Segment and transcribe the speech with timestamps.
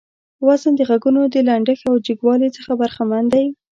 [0.45, 3.45] وزن د غږونو د لنډښت او جګوالي څخه برخمن دى.